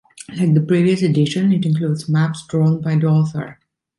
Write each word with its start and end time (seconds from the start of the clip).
Like 0.35 0.55
the 0.55 0.61
previous 0.67 1.03
edition, 1.03 1.51
it 1.51 1.63
includes 1.63 2.09
maps 2.09 2.43
drawn 2.47 2.81
by 2.81 2.95
the 2.95 3.05
author. 3.05 3.59